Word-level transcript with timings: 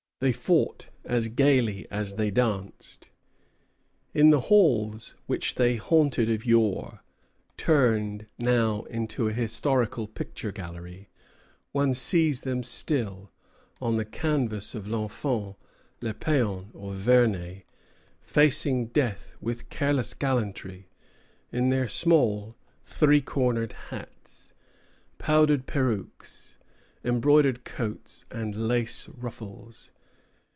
They 0.19 0.31
fought 0.31 0.89
as 1.03 1.29
gayly 1.29 1.87
as 1.89 2.13
they 2.13 2.29
danced. 2.29 3.09
In 4.13 4.29
the 4.29 4.39
halls 4.51 5.15
which 5.25 5.55
they 5.55 5.77
haunted 5.77 6.29
of 6.29 6.45
yore, 6.45 7.01
turned 7.57 8.27
now 8.37 8.83
into 8.83 9.27
a 9.27 9.33
historical 9.33 10.05
picture 10.07 10.51
gallery, 10.51 11.09
one 11.71 11.95
sees 11.95 12.41
them 12.41 12.61
still, 12.61 13.31
on 13.81 13.95
the 13.95 14.05
canvas 14.05 14.75
of 14.75 14.85
Lenfant, 14.85 15.55
Lepaon, 16.01 16.69
or 16.75 16.93
Vernet, 16.93 17.63
facing 18.21 18.89
death 18.89 19.35
with 19.41 19.69
careless 19.69 20.13
gallantry, 20.13 20.87
in 21.51 21.69
their 21.71 21.87
small 21.87 22.55
three 22.83 23.21
cornered 23.21 23.71
hats, 23.89 24.53
powdered 25.17 25.65
perukes, 25.65 26.59
embroidered 27.03 27.63
coats, 27.65 28.25
and 28.29 28.67
lace 28.67 29.09
ruffles. 29.09 29.89